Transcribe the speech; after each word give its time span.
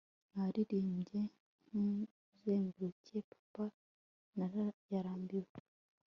Naririmbye 0.33 1.21
Ntuzenguruke 1.67 3.17
Papa 3.53 3.65
yarambwiye 4.91 5.51